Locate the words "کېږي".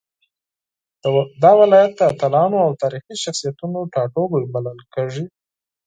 4.93-5.25